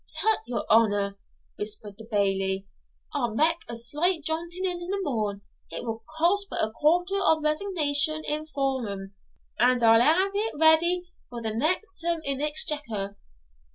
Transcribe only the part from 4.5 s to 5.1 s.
the